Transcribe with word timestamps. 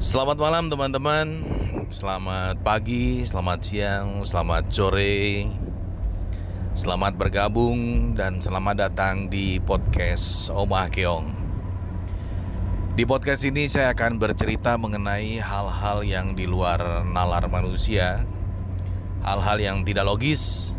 Selamat 0.00 0.40
malam 0.40 0.72
teman-teman. 0.72 1.44
Selamat 1.92 2.56
pagi, 2.64 3.20
selamat 3.20 3.60
siang, 3.60 4.24
selamat 4.24 4.72
sore. 4.72 5.44
Selamat 6.72 7.20
bergabung 7.20 8.16
dan 8.16 8.40
selamat 8.40 8.88
datang 8.88 9.28
di 9.28 9.60
podcast 9.60 10.48
Omah 10.56 10.88
Keong. 10.88 11.28
Di 12.96 13.04
podcast 13.04 13.44
ini 13.44 13.68
saya 13.68 13.92
akan 13.92 14.16
bercerita 14.16 14.80
mengenai 14.80 15.36
hal-hal 15.36 16.00
yang 16.00 16.32
di 16.32 16.48
luar 16.48 17.04
nalar 17.04 17.44
manusia. 17.52 18.24
Hal-hal 19.20 19.60
yang 19.60 19.84
tidak 19.84 20.08
logis 20.08 20.72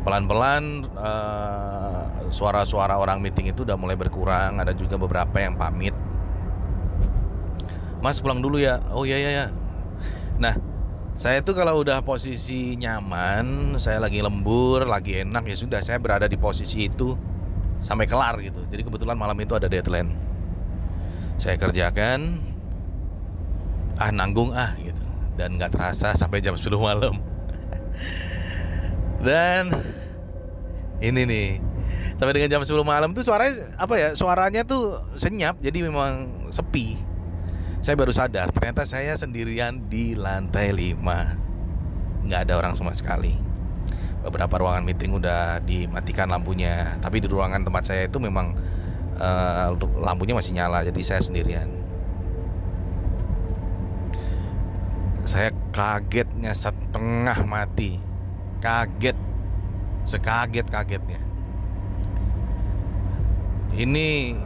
Pelan-pelan 0.03 0.85
uh, 0.99 2.27
suara-suara 2.29 2.99
orang 2.99 3.23
meeting 3.23 3.49
itu 3.49 3.65
udah 3.65 3.79
mulai 3.79 3.97
berkurang. 3.97 4.61
Ada 4.61 4.75
juga 4.77 4.99
beberapa 4.99 5.39
yang 5.41 5.57
pamit. 5.57 5.95
Mas 8.03 8.21
pulang 8.21 8.43
dulu 8.43 8.61
ya. 8.61 8.83
Oh 8.93 9.05
ya 9.07 9.17
ya 9.17 9.31
ya 9.33 9.45
nah 10.33 10.57
saya 11.13 11.45
tuh 11.45 11.53
kalau 11.53 11.85
udah 11.85 12.01
posisi 12.01 12.73
nyaman 12.73 13.77
saya 13.77 14.01
lagi 14.01 14.17
lembur 14.17 14.81
lagi 14.89 15.21
enak 15.21 15.45
ya 15.45 15.53
sudah 15.53 15.79
saya 15.85 16.01
berada 16.01 16.25
di 16.25 16.41
posisi 16.41 16.89
itu 16.89 17.13
sampai 17.85 18.09
kelar 18.09 18.41
gitu. 18.41 18.65
Jadi 18.65 18.81
kebetulan 18.81 19.13
malam 19.13 19.37
itu 19.37 19.53
ada 19.53 19.69
deadline 19.69 20.32
saya 21.37 21.55
kerjakan 21.57 22.39
ah 23.97 24.09
nanggung 24.09 24.53
ah 24.53 24.73
gitu. 24.81 25.01
Dan 25.33 25.57
nggak 25.57 25.73
terasa 25.73 26.13
sampai 26.13 26.41
jam 26.41 26.53
10 26.53 26.69
malam. 26.77 27.17
Dan 29.23 29.71
ini 30.99 31.21
nih 31.23 31.49
sampai 32.19 32.33
dengan 32.39 32.49
jam 32.59 32.63
10 32.63 32.83
malam 32.85 33.11
tuh 33.11 33.25
suaranya 33.25 33.75
apa 33.75 33.95
ya 33.99 34.09
suaranya 34.15 34.61
tuh 34.63 35.01
senyap 35.17 35.59
jadi 35.59 35.89
memang 35.89 36.47
sepi. 36.53 36.99
Saya 37.83 37.99
baru 37.99 38.15
sadar 38.15 38.47
ternyata 38.55 38.87
saya 38.87 39.11
sendirian 39.19 39.91
di 39.91 40.15
lantai 40.15 40.71
5 40.71 41.43
nggak 42.23 42.39
ada 42.47 42.53
orang 42.55 42.73
sama 42.77 42.95
sekali. 42.95 43.35
Beberapa 44.23 44.55
ruangan 44.55 44.87
meeting 44.87 45.19
udah 45.19 45.59
dimatikan 45.67 46.31
lampunya. 46.31 46.95
Tapi 47.03 47.19
di 47.19 47.27
ruangan 47.27 47.67
tempat 47.67 47.83
saya 47.91 48.07
itu 48.07 48.23
memang 48.23 48.55
uh, 49.17 49.75
lampunya 49.99 50.33
masih 50.37 50.55
nyala 50.57 50.85
jadi 50.85 51.01
saya 51.03 51.21
sendirian. 51.21 51.69
Saya 55.23 55.55
kagetnya 55.71 56.51
setengah 56.51 57.39
mati. 57.47 57.99
Kaget. 58.59 59.15
Sekaget 60.03 60.67
kagetnya 60.67 61.23
ini 63.73 64.37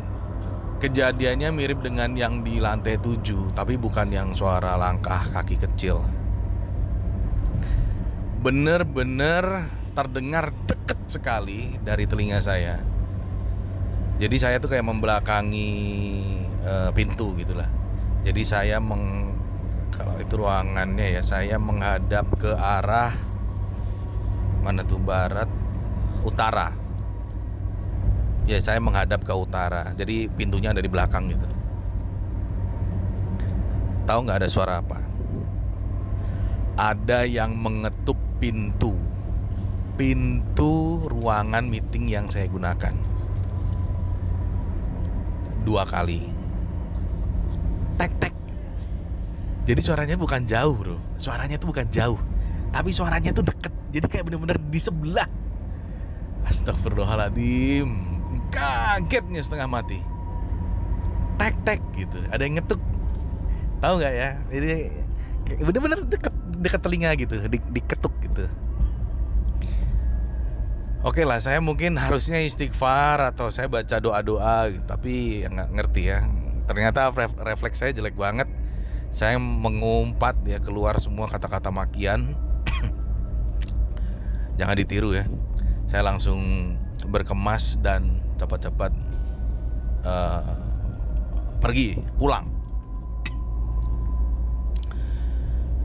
kejadiannya 0.80 1.52
mirip 1.52 1.84
dengan 1.84 2.16
yang 2.16 2.48
di 2.48 2.64
lantai 2.64 2.96
7 2.96 3.52
tapi 3.52 3.76
bukan 3.76 4.08
yang 4.08 4.32
suara 4.32 4.80
langkah 4.80 5.20
kaki 5.36 5.60
kecil. 5.60 6.00
Bener-bener 8.40 9.68
terdengar 9.92 10.56
deket 10.70 11.00
sekali 11.12 11.76
dari 11.84 12.08
telinga 12.08 12.40
saya 12.40 12.80
jadi 14.18 14.36
saya 14.42 14.56
tuh 14.58 14.74
kayak 14.74 14.82
membelakangi 14.82 15.70
uh, 16.66 16.90
pintu 16.90 17.38
gitulah. 17.38 17.70
Jadi 18.26 18.42
saya 18.42 18.82
meng 18.82 19.30
kalau 19.94 20.18
itu 20.18 20.34
ruangannya 20.42 21.22
ya 21.22 21.22
saya 21.22 21.62
menghadap 21.62 22.26
ke 22.34 22.50
arah 22.50 23.14
mana 24.66 24.82
tuh? 24.82 24.98
Barat 24.98 25.46
utara. 26.26 26.74
Ya 28.50 28.58
saya 28.58 28.82
menghadap 28.82 29.22
ke 29.22 29.34
utara. 29.38 29.94
Jadi 29.94 30.34
pintunya 30.34 30.74
ada 30.74 30.82
di 30.82 30.90
belakang 30.90 31.30
gitu. 31.30 31.46
Tahu 34.10 34.20
nggak 34.26 34.40
ada 34.42 34.50
suara 34.50 34.82
apa? 34.82 34.98
Ada 36.74 37.30
yang 37.30 37.54
mengetuk 37.54 38.18
pintu. 38.42 38.98
Pintu 39.94 41.06
ruangan 41.06 41.70
meeting 41.70 42.10
yang 42.10 42.26
saya 42.34 42.50
gunakan 42.50 43.07
dua 45.68 45.84
kali. 45.84 46.24
Tek 48.00 48.12
tek. 48.24 48.36
Jadi 49.68 49.84
suaranya 49.84 50.16
bukan 50.16 50.48
jauh 50.48 50.72
bro. 50.80 50.96
Suaranya 51.20 51.60
tuh 51.60 51.76
bukan 51.76 51.92
jauh 51.92 52.16
tapi 52.72 52.96
suaranya 52.96 53.36
tuh 53.36 53.44
deket. 53.44 53.74
Jadi 53.92 54.06
kayak 54.08 54.24
bener-bener 54.32 54.56
di 54.72 54.80
sebelah. 54.80 55.28
Astagfirullahaladzim. 56.48 57.90
Kagetnya 58.48 59.44
setengah 59.44 59.68
mati. 59.68 60.00
Tek 61.36 61.56
tek 61.68 61.82
gitu. 62.00 62.16
Ada 62.32 62.48
yang 62.48 62.64
ngetuk. 62.64 62.80
Tahu 63.84 63.94
nggak 64.00 64.14
ya? 64.16 64.30
Jadi 64.48 64.70
bener-bener 65.64 66.00
deket, 66.08 66.34
deket 66.60 66.82
telinga 66.84 67.12
gitu. 67.20 67.36
Di, 67.48 67.60
Diketuk 67.60 68.14
gitu 68.24 68.48
Oke 71.06 71.30
lah, 71.30 71.38
saya 71.38 71.62
mungkin 71.62 71.94
harusnya 71.94 72.42
istighfar 72.42 73.22
atau 73.22 73.54
saya 73.54 73.70
baca 73.70 74.02
doa-doa, 74.02 74.74
tapi 74.90 75.46
ya 75.46 75.54
nggak 75.54 75.70
ngerti 75.78 76.10
ya. 76.10 76.26
Ternyata 76.66 77.14
refleks 77.38 77.86
saya 77.86 77.94
jelek 77.94 78.18
banget. 78.18 78.50
Saya 79.14 79.38
mengumpat 79.38 80.42
ya 80.50 80.58
keluar 80.58 80.98
semua 80.98 81.30
kata-kata 81.30 81.70
makian. 81.70 82.34
Jangan 84.60 84.74
ditiru 84.74 85.14
ya. 85.14 85.30
Saya 85.86 86.02
langsung 86.02 86.74
berkemas 87.06 87.78
dan 87.78 88.18
cepat-cepat 88.42 88.92
uh, 90.02 90.58
pergi 91.62 91.94
pulang. 92.18 92.50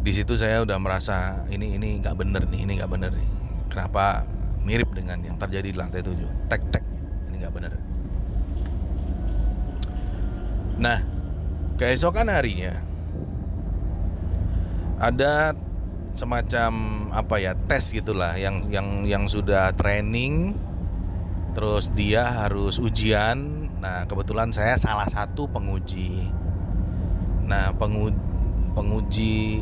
Di 0.03 0.11
situ 0.11 0.41
saya 0.41 0.65
udah 0.65 0.81
merasa 0.81 1.45
ini 1.53 1.77
ini 1.77 2.01
nggak 2.01 2.17
bener 2.17 2.49
nih, 2.49 2.65
ini 2.65 2.73
nggak 2.81 2.91
bener 2.91 3.13
nih. 3.13 3.29
Kenapa 3.71 4.27
mirip 4.63 4.95
dengan 4.95 5.19
yang 5.23 5.37
terjadi 5.39 5.69
di 5.75 5.79
lantai 5.79 6.01
7 6.03 6.49
tek 6.51 6.63
tek. 6.71 6.85
Ini 7.31 7.37
nggak 7.43 7.55
benar 7.55 7.73
nah 10.83 10.99
keesokan 11.79 12.27
harinya 12.27 12.75
ada 14.99 15.55
semacam 16.13 16.73
apa 17.15 17.37
ya 17.41 17.53
tes 17.67 17.91
gitulah 17.91 18.37
yang 18.37 18.69
yang 18.69 19.07
yang 19.07 19.25
sudah 19.31 19.73
training 19.75 20.55
terus 21.53 21.93
dia 21.93 22.25
harus 22.25 22.81
ujian. 22.81 23.69
Nah 23.81 24.09
kebetulan 24.09 24.53
saya 24.55 24.77
salah 24.81 25.09
satu 25.09 25.49
penguji. 25.49 26.29
Nah 27.45 27.77
penguji 27.77 28.17
penguji 28.73 29.61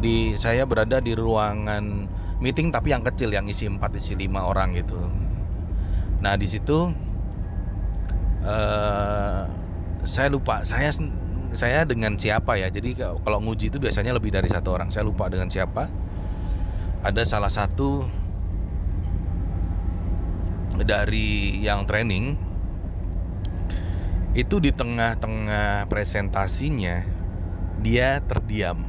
di 0.00 0.32
saya 0.40 0.64
berada 0.64 1.04
di 1.04 1.12
ruangan 1.12 2.08
meeting 2.40 2.72
tapi 2.72 2.90
yang 2.90 3.04
kecil 3.04 3.28
yang 3.30 3.44
isi 3.46 3.68
4 3.68 3.78
isi 4.00 4.16
5 4.16 4.32
orang 4.40 4.72
gitu. 4.72 4.96
Nah, 6.24 6.36
di 6.40 6.48
situ 6.48 6.92
uh, 8.44 9.44
saya 10.04 10.28
lupa 10.32 10.64
saya 10.64 10.88
saya 11.52 11.84
dengan 11.84 12.16
siapa 12.16 12.56
ya. 12.56 12.72
Jadi 12.72 12.96
kalau 12.96 13.38
nguji 13.44 13.68
itu 13.68 13.76
biasanya 13.76 14.16
lebih 14.16 14.32
dari 14.32 14.48
satu 14.48 14.72
orang. 14.72 14.88
Saya 14.88 15.04
lupa 15.04 15.28
dengan 15.28 15.52
siapa. 15.52 15.88
Ada 17.00 17.24
salah 17.24 17.52
satu 17.52 18.04
dari 20.80 21.60
yang 21.60 21.84
training 21.84 22.36
itu 24.32 24.62
di 24.62 24.72
tengah-tengah 24.72 25.88
presentasinya 25.92 27.04
dia 27.84 28.20
terdiam. 28.24 28.84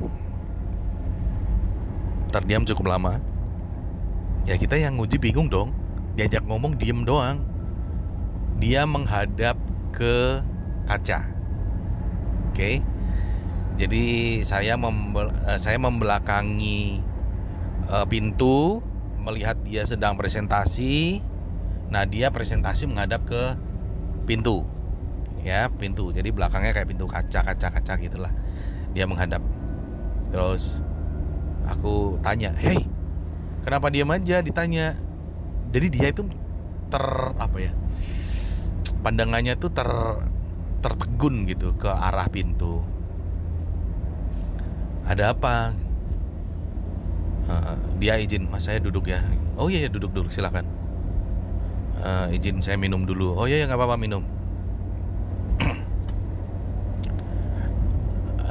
Terdiam 2.32 2.64
cukup 2.64 2.96
lama 2.96 3.31
ya 4.46 4.56
kita 4.58 4.78
yang 4.78 4.98
nguji 4.98 5.22
bingung 5.22 5.50
dong. 5.50 5.74
Diajak 6.18 6.44
ngomong 6.46 6.76
diem 6.76 7.08
doang. 7.08 7.46
Dia 8.62 8.86
menghadap 8.86 9.58
ke 9.96 10.42
kaca. 10.86 11.30
Oke. 12.52 12.84
Jadi 13.80 14.40
saya 14.46 14.78
membel 14.78 15.34
uh, 15.48 15.58
saya 15.58 15.80
membelakangi 15.82 17.02
uh, 17.90 18.06
pintu 18.06 18.84
melihat 19.22 19.58
dia 19.66 19.88
sedang 19.88 20.20
presentasi. 20.20 21.24
Nah 21.90 22.06
dia 22.06 22.30
presentasi 22.30 22.86
menghadap 22.86 23.26
ke 23.26 23.58
pintu. 24.28 24.68
Ya 25.42 25.72
pintu. 25.72 26.14
Jadi 26.14 26.30
belakangnya 26.30 26.76
kayak 26.76 26.92
pintu 26.92 27.10
kaca 27.10 27.42
kaca 27.42 27.68
kaca 27.74 27.94
gitulah. 27.98 28.34
Dia 28.94 29.08
menghadap. 29.08 29.42
Terus 30.30 30.84
aku 31.66 32.20
tanya 32.22 32.54
hey 32.54 33.01
kenapa 33.64 33.88
diam 33.90 34.10
aja? 34.12 34.42
Ditanya. 34.44 34.98
Jadi 35.72 35.88
dia 35.88 36.08
itu 36.12 36.28
ter 36.92 37.06
apa 37.40 37.58
ya? 37.58 37.72
Pandangannya 39.02 39.58
tuh 39.58 39.72
ter 39.72 39.90
tertegun 40.82 41.48
gitu 41.48 41.74
ke 41.78 41.90
arah 41.90 42.28
pintu. 42.28 42.84
Ada 45.06 45.34
apa? 45.34 45.74
Dia 48.02 48.18
izin 48.18 48.50
mas 48.50 48.66
saya 48.66 48.82
duduk 48.82 49.14
ya. 49.14 49.22
Oh 49.62 49.70
iya, 49.70 49.86
iya 49.86 49.90
duduk 49.94 50.10
duduk 50.10 50.34
silakan. 50.34 50.66
Uh, 52.02 52.34
izin 52.34 52.66
saya 52.66 52.82
minum 52.82 53.06
dulu. 53.06 53.38
Oh 53.38 53.46
iya 53.46 53.62
ya 53.62 53.70
nggak 53.70 53.78
apa-apa 53.78 53.98
minum. 54.02 54.26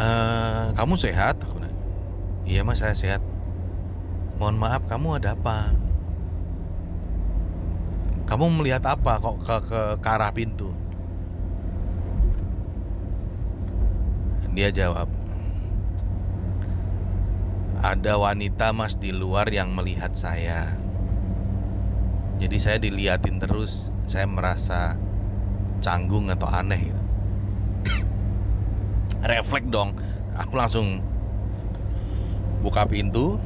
Uh, 0.01 0.73
kamu 0.81 0.97
sehat? 0.97 1.37
Iya 2.49 2.65
mas 2.65 2.81
saya 2.81 2.97
sehat 2.97 3.21
mohon 4.41 4.57
maaf 4.57 4.81
kamu 4.89 5.21
ada 5.21 5.37
apa 5.37 5.77
kamu 8.31 8.63
melihat 8.63 8.95
apa 8.95 9.19
kok 9.19 9.43
ke, 9.43 9.57
ke, 9.67 9.81
ke 9.99 10.07
arah 10.07 10.31
pintu? 10.31 10.71
Dia 14.55 14.71
jawab, 14.71 15.11
ada 17.83 18.13
wanita 18.23 18.71
mas 18.71 18.95
di 18.95 19.11
luar 19.11 19.51
yang 19.51 19.75
melihat 19.75 20.15
saya. 20.15 20.79
Jadi 22.39 22.57
saya 22.63 22.79
diliatin 22.79 23.43
terus, 23.43 23.91
saya 24.07 24.31
merasa 24.31 24.95
canggung 25.83 26.31
atau 26.31 26.47
aneh 26.47 26.87
gitu. 26.87 27.03
Refleks 29.27 29.75
dong, 29.75 29.99
aku 30.39 30.55
langsung 30.55 31.03
buka 32.63 32.87
pintu, 32.87 33.43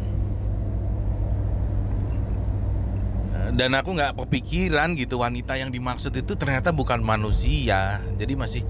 dan 3.54 3.70
aku 3.78 3.94
nggak 3.94 4.18
kepikiran 4.18 4.98
gitu 4.98 5.22
wanita 5.22 5.54
yang 5.54 5.70
dimaksud 5.70 6.10
itu 6.14 6.34
ternyata 6.34 6.74
bukan 6.74 6.98
manusia. 7.00 8.02
Jadi 8.18 8.34
masih 8.34 8.62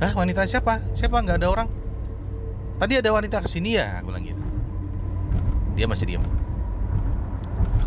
Hah 0.00 0.16
wanita 0.16 0.48
siapa? 0.48 0.80
Siapa? 0.96 1.20
Nggak 1.20 1.44
ada 1.44 1.48
orang? 1.52 1.68
Tadi 2.80 2.96
ada 2.96 3.12
wanita 3.12 3.44
ke 3.44 3.48
sini 3.52 3.76
ya? 3.76 4.00
Aku 4.00 4.08
bilang 4.08 4.24
gitu. 4.24 4.40
Dia 5.76 5.84
masih 5.84 6.08
diam 6.08 6.24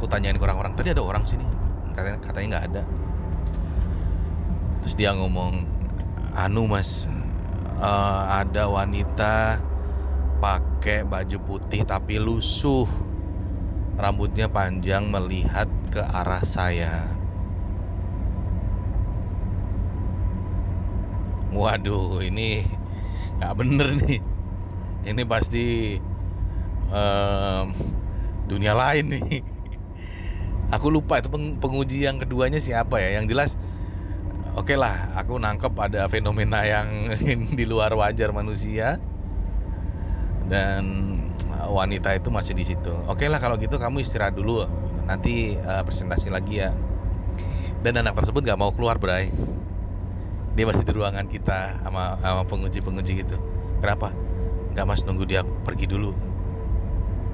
aku 0.03 0.11
tanyain 0.11 0.35
ke 0.35 0.43
orang-orang 0.43 0.75
tadi 0.75 0.91
ada 0.91 0.99
orang 0.99 1.23
sini? 1.23 1.47
Katanya 1.95 2.19
katanya 2.19 2.47
nggak 2.51 2.65
ada. 2.75 2.83
Terus 4.83 4.95
dia 4.99 5.15
ngomong 5.15 5.63
anu 6.35 6.67
mas 6.67 7.07
uh, 7.79 8.43
ada 8.43 8.67
wanita 8.67 9.63
pakai 10.43 11.07
baju 11.07 11.37
putih 11.47 11.87
tapi 11.87 12.19
lusuh 12.19 12.83
rambutnya 13.97 14.49
panjang 14.49 15.09
melihat 15.09 15.69
ke 15.93 16.01
arah 16.01 16.41
saya. 16.41 17.05
Waduh, 21.53 22.17
ini 22.25 22.65
nggak 23.37 23.53
bener 23.53 23.87
nih. 24.01 24.19
Ini 25.03 25.23
pasti 25.29 25.97
um, 26.89 27.65
dunia 28.49 28.73
lain 28.73 29.05
nih. 29.13 29.45
Aku 30.73 30.89
lupa 30.89 31.21
itu 31.21 31.29
penguji 31.61 32.09
yang 32.09 32.17
keduanya 32.17 32.57
siapa 32.57 32.97
ya. 32.97 33.21
Yang 33.21 33.25
jelas, 33.29 33.51
oke 34.57 34.73
okay 34.73 34.77
lah, 34.79 35.13
aku 35.13 35.37
nangkep 35.37 35.73
ada 35.77 36.09
fenomena 36.09 36.65
yang 36.65 37.13
di 37.59 37.65
luar 37.69 37.93
wajar 37.93 38.33
manusia 38.33 38.97
dan 40.49 40.83
wanita 41.69 42.15
itu 42.15 42.27
masih 42.33 42.53
di 42.57 42.65
situ. 42.67 42.91
Oke 43.07 43.23
okay 43.23 43.27
lah 43.31 43.39
kalau 43.39 43.55
gitu 43.59 43.79
kamu 43.79 44.03
istirahat 44.03 44.35
dulu. 44.35 44.65
Nanti 45.07 45.55
uh, 45.59 45.83
presentasi 45.83 46.31
lagi 46.31 46.63
ya. 46.63 46.71
Dan 47.83 47.99
anak 47.99 48.15
tersebut 48.15 48.43
nggak 48.43 48.59
mau 48.59 48.71
keluar 48.71 48.95
Bray. 48.95 49.27
Dia 50.55 50.63
masih 50.69 50.85
di 50.85 50.93
ruangan 50.95 51.27
kita 51.27 51.83
sama 51.83 52.15
sama 52.21 52.43
penguji-penguji 52.47 53.25
gitu. 53.25 53.35
Kenapa? 53.83 54.15
Nggak 54.71 54.85
mas 54.87 55.01
nunggu 55.03 55.27
dia 55.27 55.43
pergi 55.43 55.89
dulu. 55.91 56.15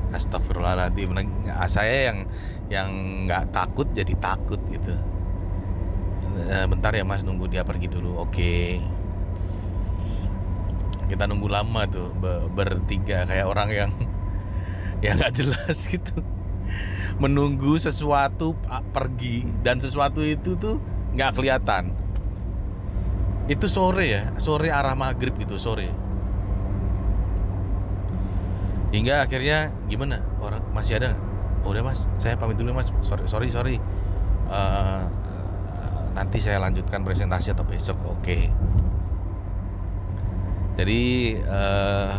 Astagfirullahaladzim. 0.09 1.13
Nah, 1.13 1.69
saya 1.69 2.09
yang 2.09 2.17
yang 2.73 2.89
nggak 3.29 3.53
takut 3.53 3.85
jadi 3.93 4.17
takut 4.17 4.57
gitu. 4.73 4.97
Eh, 6.49 6.65
bentar 6.65 6.95
ya 6.95 7.05
mas 7.05 7.21
nunggu 7.21 7.45
dia 7.45 7.61
pergi 7.61 7.85
dulu. 7.85 8.17
Oke. 8.17 8.81
Kita 11.05 11.29
nunggu 11.29 11.45
lama 11.45 11.85
tuh 11.85 12.09
bertiga. 12.55 13.29
Kayak 13.29 13.45
orang 13.45 13.69
yang 13.69 13.91
yang 15.05 15.19
nggak 15.19 15.35
jelas 15.35 15.77
gitu. 15.91 16.19
Menunggu 17.19 17.75
sesuatu 17.75 18.55
pergi 18.95 19.43
dan 19.59 19.79
sesuatu 19.83 20.23
itu 20.23 20.55
tuh 20.55 20.79
nggak 21.15 21.35
kelihatan. 21.35 21.91
Itu 23.49 23.65
sore 23.65 24.05
ya 24.07 24.23
sore 24.37 24.71
arah 24.71 24.95
maghrib 24.95 25.35
gitu 25.35 25.59
sore. 25.59 25.91
Hingga 28.89 29.25
akhirnya 29.27 29.69
gimana? 29.91 30.23
Orang 30.39 30.63
masih 30.71 30.97
ada 31.01 31.17
oh, 31.65 31.73
udah 31.75 31.83
mas. 31.83 32.07
Saya 32.21 32.39
pamit 32.39 32.55
dulu 32.55 32.71
mas. 32.71 32.93
Sorry 33.03 33.25
sorry 33.27 33.47
sorry. 33.51 33.75
Uh, 34.49 35.05
nanti 36.15 36.41
saya 36.41 36.57
lanjutkan 36.63 37.03
presentasi 37.03 37.51
atau 37.51 37.67
besok. 37.67 37.97
Oke. 38.07 38.15
Okay. 38.23 38.43
jadi 40.79 41.35
uh, 41.43 42.15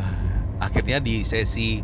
akhirnya 0.60 1.00
di 1.00 1.24
sesi 1.24 1.80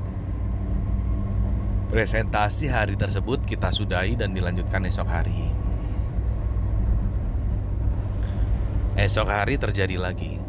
Presentasi 1.87 2.66
hari 2.66 2.99
tersebut 2.99 3.47
kita 3.47 3.71
sudahi 3.71 4.19
dan 4.19 4.35
dilanjutkan 4.35 4.83
esok 4.90 5.07
hari. 5.07 5.55
Esok 8.99 9.31
hari 9.31 9.55
terjadi 9.55 9.95
lagi. 9.95 10.43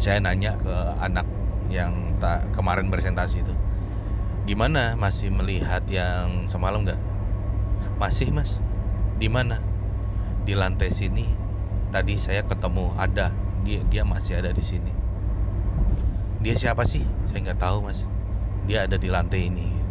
Saya 0.00 0.24
nanya 0.24 0.56
ke 0.56 0.72
anak 1.04 1.28
yang 1.68 2.16
tak 2.16 2.48
kemarin 2.56 2.88
presentasi 2.88 3.44
itu, 3.44 3.52
gimana 4.48 4.96
masih 4.96 5.28
melihat 5.28 5.84
yang 5.92 6.48
semalam 6.48 6.88
nggak? 6.88 7.00
Masih 8.00 8.32
mas. 8.32 8.56
Di 9.20 9.28
mana? 9.28 9.60
Di 10.48 10.56
lantai 10.56 10.88
sini. 10.96 11.28
Tadi 11.92 12.16
saya 12.16 12.40
ketemu 12.40 12.96
ada 12.96 13.36
dia 13.68 13.84
dia 13.92 14.00
masih 14.00 14.40
ada 14.40 14.48
di 14.48 14.64
sini. 14.64 14.96
Dia 16.40 16.56
siapa 16.56 16.88
sih? 16.88 17.04
Saya 17.28 17.52
nggak 17.52 17.60
tahu 17.60 17.84
mas. 17.84 18.08
Dia 18.64 18.88
ada 18.88 18.96
di 18.96 19.12
lantai 19.12 19.52
ini 19.52 19.85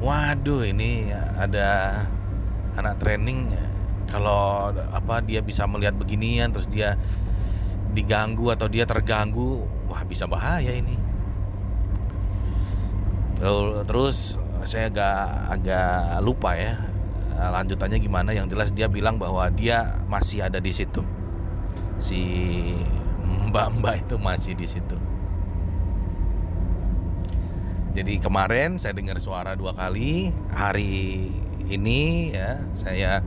waduh 0.00 0.64
ini 0.64 1.12
ada 1.36 2.02
anak 2.74 2.96
training 3.04 3.52
kalau 4.08 4.72
apa 4.72 5.20
dia 5.20 5.44
bisa 5.44 5.68
melihat 5.68 5.94
beginian 5.94 6.50
terus 6.50 6.66
dia 6.66 6.96
diganggu 7.92 8.48
atau 8.50 8.66
dia 8.66 8.88
terganggu 8.88 9.62
wah 9.86 10.02
bisa 10.08 10.24
bahaya 10.24 10.72
ini. 10.72 10.96
Terus 13.86 14.36
saya 14.64 14.92
agak 14.92 15.20
agak 15.58 16.20
lupa 16.24 16.56
ya 16.56 16.74
lanjutannya 17.36 17.98
gimana. 18.00 18.30
Yang 18.34 18.46
jelas 18.56 18.68
dia 18.74 18.86
bilang 18.88 19.20
bahwa 19.20 19.46
dia 19.52 20.00
masih 20.08 20.42
ada 20.42 20.58
di 20.58 20.72
situ. 20.74 21.04
Si 22.00 22.20
mbak-mbak 23.50 24.08
itu 24.08 24.16
masih 24.16 24.56
di 24.56 24.66
situ 24.66 25.09
jadi 27.90 28.22
kemarin 28.22 28.78
saya 28.78 28.94
dengar 28.94 29.18
suara 29.18 29.58
dua 29.58 29.74
kali, 29.74 30.30
hari 30.54 31.26
ini 31.66 32.30
ya 32.30 32.62
saya 32.78 33.18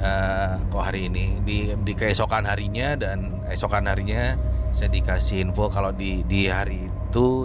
uh, 0.00 0.56
kok 0.72 0.84
hari 0.88 1.12
ini? 1.12 1.36
Di 1.44 1.76
di 1.76 1.92
keesokan 1.92 2.48
harinya 2.48 2.96
dan 2.96 3.44
esokan 3.52 3.84
harinya 3.84 4.40
saya 4.72 4.88
dikasih 4.88 5.44
info 5.44 5.68
kalau 5.68 5.92
di 5.92 6.24
di 6.24 6.48
hari 6.48 6.88
itu 6.88 7.44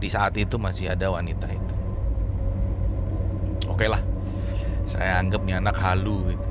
di 0.00 0.08
saat 0.08 0.32
itu 0.40 0.56
masih 0.56 0.96
ada 0.96 1.12
wanita 1.12 1.44
itu. 1.52 1.74
Oke 3.68 3.84
lah 3.84 4.00
saya 4.88 5.20
anggap 5.20 5.44
nih 5.44 5.60
anak 5.60 5.76
halu 5.76 6.32
gitu. 6.32 6.48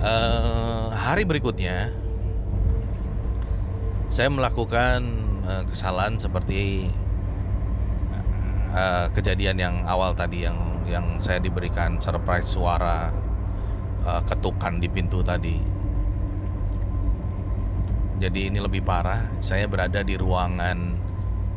Uh, 0.00 0.94
hari 0.94 1.26
berikutnya 1.26 1.92
saya 4.08 4.32
melakukan 4.32 5.29
uh, 5.50 5.62
kesalahan 5.66 6.14
seperti 6.14 6.86
uh, 8.70 9.10
kejadian 9.10 9.58
yang 9.58 9.74
awal 9.90 10.14
tadi 10.14 10.46
yang 10.46 10.56
yang 10.86 11.18
saya 11.18 11.42
diberikan 11.42 11.98
surprise 11.98 12.46
suara 12.46 13.10
uh, 14.06 14.22
ketukan 14.22 14.78
di 14.78 14.86
pintu 14.86 15.26
tadi. 15.26 15.58
Jadi 18.20 18.52
ini 18.52 18.60
lebih 18.60 18.84
parah. 18.84 19.32
Saya 19.40 19.64
berada 19.64 20.04
di 20.04 20.12
ruangan 20.20 21.00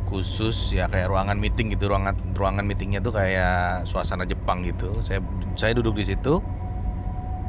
khusus 0.08 0.72
ya 0.72 0.88
kayak 0.88 1.12
ruangan 1.12 1.36
meeting 1.36 1.76
gitu. 1.76 1.92
Ruangan 1.92 2.16
ruangan 2.32 2.64
meetingnya 2.64 3.04
tuh 3.04 3.12
kayak 3.12 3.84
suasana 3.84 4.24
Jepang 4.24 4.64
gitu. 4.64 4.88
Saya 5.04 5.20
saya 5.54 5.76
duduk 5.76 6.00
di 6.00 6.08
situ 6.08 6.40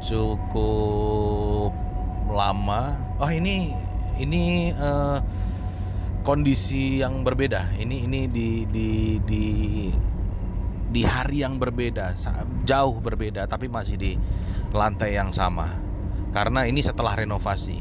cukup 0.04 1.72
lama. 2.28 2.92
Oh 3.16 3.32
ini 3.32 3.72
ini 4.20 4.72
uh, 4.76 5.16
kondisi 6.26 6.98
yang 6.98 7.22
berbeda. 7.22 7.78
Ini 7.78 7.96
ini 8.10 8.20
di 8.26 8.66
di 8.66 8.90
di 9.22 9.44
di 10.90 11.02
hari 11.06 11.46
yang 11.46 11.62
berbeda, 11.62 12.18
jauh 12.66 12.98
berbeda, 12.98 13.46
tapi 13.46 13.70
masih 13.70 13.94
di 13.94 14.12
lantai 14.74 15.14
yang 15.14 15.30
sama. 15.30 15.70
Karena 16.34 16.66
ini 16.66 16.82
setelah 16.82 17.14
renovasi, 17.14 17.78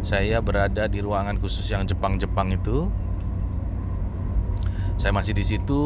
saya 0.00 0.40
berada 0.40 0.88
di 0.88 1.04
ruangan 1.04 1.36
khusus 1.36 1.68
yang 1.68 1.84
Jepang-Jepang 1.84 2.56
itu. 2.56 2.88
Saya 4.96 5.12
masih 5.12 5.36
di 5.36 5.44
situ, 5.44 5.84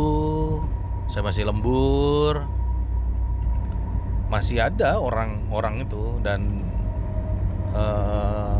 saya 1.10 1.26
masih 1.26 1.50
lembur, 1.50 2.46
masih 4.30 4.62
ada 4.62 5.02
orang-orang 5.02 5.82
itu 5.82 6.22
dan 6.22 6.62
uh, 7.74 8.59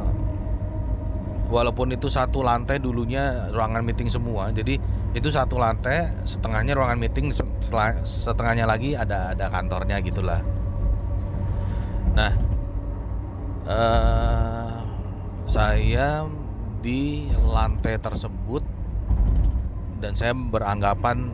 walaupun 1.51 1.93
itu 1.93 2.07
satu 2.07 2.47
lantai 2.47 2.79
dulunya 2.79 3.51
ruangan 3.51 3.83
meeting 3.83 4.07
semua 4.07 4.55
jadi 4.55 4.79
itu 5.11 5.27
satu 5.27 5.59
lantai 5.59 6.07
setengahnya 6.23 6.79
ruangan 6.79 6.99
meeting 7.03 7.35
setengahnya 8.07 8.63
lagi 8.63 8.95
ada 8.95 9.35
ada 9.35 9.51
kantornya 9.51 9.99
gitulah. 9.99 10.39
Nah 12.15 12.33
uh, 13.67 14.71
saya 15.51 16.31
di 16.79 17.27
lantai 17.43 17.99
tersebut 17.99 18.63
dan 19.99 20.15
saya 20.15 20.31
beranggapan 20.31 21.27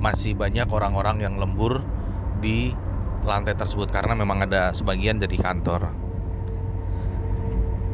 masih 0.00 0.32
banyak 0.32 0.66
orang-orang 0.72 1.20
yang 1.20 1.34
lembur 1.36 1.84
di 2.40 2.72
lantai 3.28 3.52
tersebut 3.52 3.92
karena 3.92 4.16
memang 4.16 4.48
ada 4.48 4.72
sebagian 4.72 5.20
dari 5.20 5.36
kantor 5.36 6.07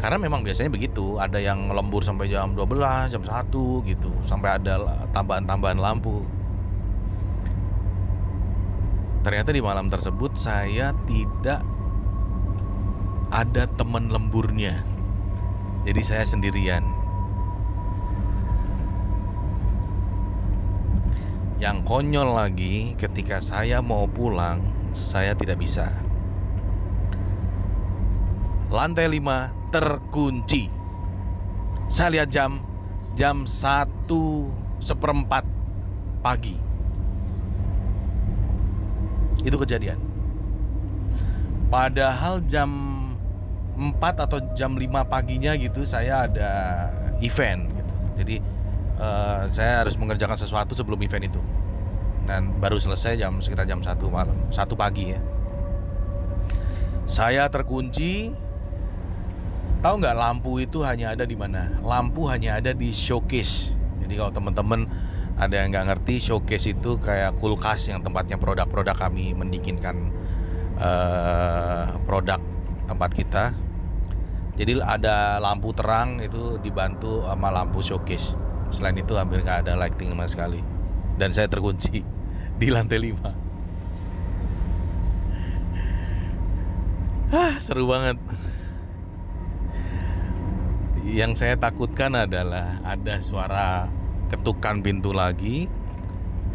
karena 0.04 0.20
memang 0.20 0.44
biasanya 0.44 0.68
begitu. 0.68 1.16
Ada 1.16 1.40
yang 1.40 1.72
lembur 1.72 2.04
sampai 2.04 2.28
jam 2.28 2.52
12 2.52 3.08
jam 3.08 3.24
1 3.24 3.88
gitu. 3.88 4.12
Sampai 4.20 4.60
ada 4.60 5.00
tambahan-tambahan 5.16 5.80
lampu. 5.80 6.20
Ternyata 9.24 9.56
di 9.56 9.64
malam 9.64 9.88
tersebut 9.88 10.36
saya 10.36 10.92
tidak 11.08 11.64
ada 13.32 13.64
teman 13.80 14.12
lemburnya. 14.12 14.84
Jadi 15.88 16.00
saya 16.04 16.28
sendirian. 16.28 16.84
Yang 21.56 21.80
konyol 21.88 22.28
lagi 22.36 22.92
ketika 23.00 23.40
saya 23.40 23.80
mau 23.80 24.04
pulang 24.04 24.60
saya 24.92 25.32
tidak 25.32 25.64
bisa. 25.64 25.88
Lantai 28.68 29.08
5 29.08 29.63
terkunci. 29.74 30.70
Saya 31.90 32.14
lihat 32.14 32.30
jam 32.30 32.62
jam 33.18 33.42
satu 33.42 34.54
seperempat 34.78 35.42
pagi. 36.22 36.54
Itu 39.42 39.58
kejadian. 39.58 39.98
Padahal 41.74 42.38
jam 42.46 42.70
4 43.74 43.98
atau 43.98 44.38
jam 44.54 44.78
5 44.78 44.86
paginya 45.10 45.58
gitu 45.58 45.82
saya 45.82 46.30
ada 46.30 46.52
event 47.18 47.66
gitu. 47.74 47.94
Jadi 48.22 48.36
uh, 49.02 49.50
saya 49.50 49.82
harus 49.82 49.98
mengerjakan 49.98 50.38
sesuatu 50.38 50.78
sebelum 50.78 51.02
event 51.02 51.26
itu. 51.26 51.42
Dan 52.24 52.54
baru 52.62 52.78
selesai 52.78 53.18
jam 53.18 53.42
sekitar 53.42 53.66
jam 53.66 53.82
1 53.82 53.90
malam, 54.06 54.38
1 54.54 54.54
pagi 54.78 55.18
ya. 55.18 55.20
Saya 57.04 57.50
terkunci 57.52 58.32
Tahu 59.84 60.00
nggak 60.00 60.16
lampu 60.16 60.64
itu 60.64 60.80
hanya 60.80 61.12
ada 61.12 61.28
di 61.28 61.36
mana? 61.36 61.68
Lampu 61.84 62.24
hanya 62.32 62.56
ada 62.56 62.72
di 62.72 62.88
showcase. 62.88 63.76
Jadi 64.00 64.16
kalau 64.16 64.32
teman-teman 64.32 64.88
ada 65.36 65.60
yang 65.60 65.76
nggak 65.76 65.92
ngerti 65.92 66.24
showcase 66.24 66.72
itu 66.72 66.96
kayak 66.96 67.36
kulkas 67.36 67.92
yang 67.92 68.00
tempatnya 68.00 68.40
produk-produk 68.40 68.96
kami 68.96 69.36
mendinginkan 69.36 70.08
uh, 70.80 72.00
produk 72.08 72.40
tempat 72.88 73.10
kita. 73.12 73.44
Jadi 74.56 74.80
ada 74.80 75.36
lampu 75.36 75.76
terang 75.76 76.16
itu 76.16 76.56
dibantu 76.64 77.28
sama 77.28 77.52
lampu 77.52 77.84
showcase. 77.84 78.40
Selain 78.72 78.96
itu 78.96 79.12
hampir 79.20 79.44
nggak 79.44 79.68
ada 79.68 79.76
lighting 79.76 80.16
sama 80.16 80.24
sekali. 80.24 80.64
Dan 81.20 81.36
saya 81.36 81.44
terkunci 81.44 82.00
di 82.60 82.68
lantai 82.72 83.12
5. 83.12 83.20
Ah, 87.34 87.58
seru 87.58 87.90
banget 87.90 88.14
yang 91.04 91.36
saya 91.36 91.60
takutkan 91.60 92.16
adalah 92.16 92.80
ada 92.80 93.20
suara 93.20 93.92
ketukan 94.32 94.80
pintu 94.80 95.12
lagi 95.12 95.68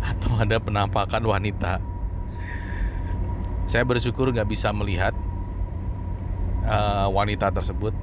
atau 0.01 0.41
ada 0.41 0.57
penampakan 0.57 1.21
wanita. 1.21 1.77
Saya 3.69 3.85
bersyukur 3.85 4.33
nggak 4.33 4.49
bisa 4.49 4.73
melihat 4.73 5.13
uh, 6.65 7.05
wanita 7.13 7.53
tersebut, 7.53 7.93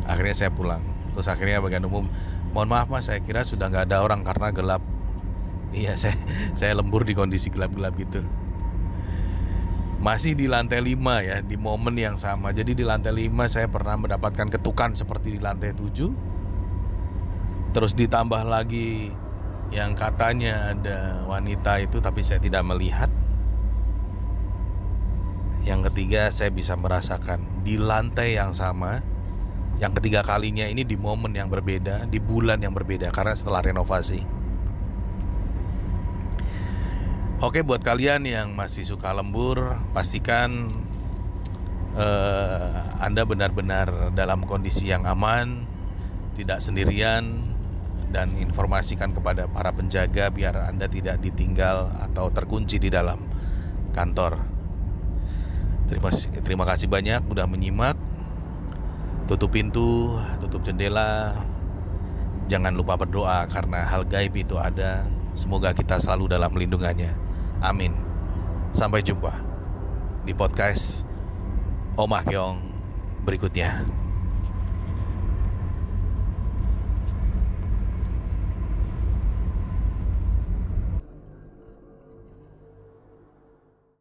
Akhirnya 0.03 0.35
saya 0.35 0.51
pulang. 0.51 0.83
Terus 1.15 1.31
akhirnya 1.31 1.63
bagian 1.63 1.87
umum 1.87 2.05
mohon 2.51 2.67
maaf 2.71 2.87
mas 2.87 3.07
saya 3.11 3.19
kira 3.19 3.43
sudah 3.43 3.67
nggak 3.71 3.91
ada 3.91 4.03
orang 4.03 4.27
karena 4.27 4.51
gelap. 4.51 4.83
Iya 5.71 5.95
saya 6.01 6.15
saya 6.51 6.75
lembur 6.75 7.07
di 7.07 7.15
kondisi 7.15 7.47
gelap-gelap 7.47 7.95
gitu. 7.95 8.21
Masih 9.97 10.37
di 10.37 10.45
lantai 10.45 10.77
5 10.77 10.99
ya 11.25 11.41
di 11.41 11.57
momen 11.57 11.95
yang 11.97 12.19
sama. 12.21 12.53
Jadi 12.53 12.77
di 12.77 12.83
lantai 12.85 13.31
5 13.31 13.49
saya 13.49 13.67
pernah 13.71 13.97
mendapatkan 13.97 14.51
ketukan 14.51 14.93
seperti 14.93 15.35
di 15.35 15.39
lantai 15.41 15.73
7 15.73 16.37
terus 17.77 17.93
ditambah 17.93 18.41
lagi 18.47 19.13
yang 19.67 19.91
katanya 19.93 20.71
ada 20.71 21.23
wanita 21.27 21.83
itu 21.83 21.99
tapi 21.99 22.23
saya 22.23 22.39
tidak 22.39 22.63
melihat. 22.63 23.11
Yang 25.67 25.91
ketiga 25.91 26.31
saya 26.31 26.47
bisa 26.47 26.79
merasakan 26.79 27.43
di 27.67 27.75
lantai 27.75 28.39
yang 28.39 28.55
sama 28.55 29.03
yang 29.77 29.93
ketiga 29.93 30.25
kalinya 30.25 30.65
ini 30.65 30.81
di 30.81 30.97
momen 30.97 31.37
yang 31.37 31.53
berbeda 31.53 32.09
di 32.09 32.17
bulan 32.17 32.57
yang 32.57 32.73
berbeda 32.73 33.13
karena 33.13 33.37
setelah 33.37 33.61
renovasi. 33.61 34.25
Oke 37.37 37.61
buat 37.61 37.85
kalian 37.85 38.25
yang 38.25 38.57
masih 38.57 38.81
suka 38.81 39.13
lembur 39.13 39.77
pastikan 39.93 40.73
uh, 41.93 42.97
Anda 42.97 43.29
benar-benar 43.29 44.09
dalam 44.17 44.41
kondisi 44.49 44.89
yang 44.89 45.05
aman 45.05 45.69
tidak 46.33 46.65
sendirian 46.65 47.56
dan 48.07 48.31
informasikan 48.39 49.11
kepada 49.11 49.51
para 49.51 49.71
penjaga 49.75 50.31
biar 50.31 50.55
Anda 50.71 50.87
tidak 50.87 51.19
ditinggal 51.19 51.91
atau 52.07 52.31
terkunci 52.31 52.79
di 52.79 52.87
dalam 52.87 53.19
kantor. 53.91 54.39
Terima 55.87 56.11
terima 56.43 56.65
kasih 56.67 56.87
banyak 56.91 57.23
sudah 57.27 57.47
menyimak. 57.47 57.95
Tutup 59.27 59.51
pintu, 59.51 60.15
tutup 60.39 60.63
jendela. 60.63 61.35
Jangan 62.47 62.71
lupa 62.71 62.95
berdoa 62.95 63.43
karena 63.51 63.83
hal 63.83 64.07
gaib 64.07 64.39
itu 64.39 64.55
ada. 64.55 65.03
Semoga 65.35 65.75
kita 65.75 65.99
selalu 65.99 66.31
dalam 66.31 66.55
lindungannya. 66.55 67.11
Amin. 67.59 67.91
Sampai 68.71 69.03
jumpa 69.03 69.35
di 70.23 70.31
podcast 70.31 71.03
Omah 71.99 72.23
Kyong 72.23 72.59
berikutnya. 73.27 74.06